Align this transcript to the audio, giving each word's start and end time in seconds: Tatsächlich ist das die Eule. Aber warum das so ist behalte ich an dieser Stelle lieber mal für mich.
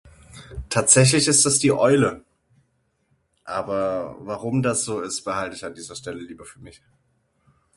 Tatsächlich 0.69 1.27
ist 1.27 1.45
das 1.45 1.59
die 1.59 1.71
Eule. 1.71 2.25
Aber 3.43 4.15
warum 4.21 4.63
das 4.63 4.83
so 4.83 4.99
ist 5.01 5.21
behalte 5.23 5.55
ich 5.55 5.63
an 5.63 5.75
dieser 5.75 5.95
Stelle 5.95 6.21
lieber 6.23 6.43
mal 6.43 6.49
für 6.49 6.59
mich. 6.59 6.81